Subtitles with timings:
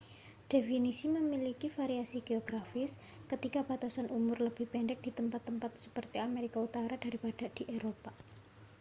[0.53, 2.91] definisi memiliki variasi geografis
[3.31, 8.09] ketika batasan umur lebih pendek di tempat-tempat seperti amerika utara daripada di eropa